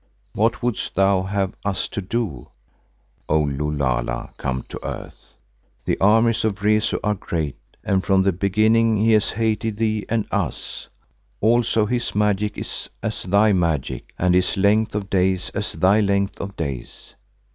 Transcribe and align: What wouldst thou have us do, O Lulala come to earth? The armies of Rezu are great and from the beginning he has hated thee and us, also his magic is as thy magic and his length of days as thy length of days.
What 0.33 0.63
wouldst 0.63 0.95
thou 0.95 1.21
have 1.21 1.53
us 1.63 1.87
do, 1.87 2.47
O 3.29 3.39
Lulala 3.43 4.31
come 4.37 4.63
to 4.69 4.79
earth? 4.83 5.35
The 5.85 5.99
armies 5.99 6.43
of 6.43 6.63
Rezu 6.63 6.97
are 7.03 7.13
great 7.13 7.59
and 7.83 8.03
from 8.03 8.23
the 8.23 8.31
beginning 8.31 8.97
he 8.97 9.11
has 9.11 9.29
hated 9.29 9.77
thee 9.77 10.07
and 10.09 10.25
us, 10.31 10.87
also 11.39 11.85
his 11.85 12.15
magic 12.15 12.57
is 12.57 12.89
as 13.03 13.21
thy 13.21 13.53
magic 13.53 14.11
and 14.17 14.33
his 14.33 14.57
length 14.57 14.95
of 14.95 15.07
days 15.07 15.51
as 15.51 15.73
thy 15.73 15.99
length 15.99 16.41
of 16.41 16.55
days. 16.55 17.13